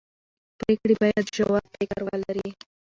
پرېکړې 0.59 0.95
باید 1.01 1.25
ژور 1.35 1.61
فکر 1.75 1.99
ولري 2.07 2.49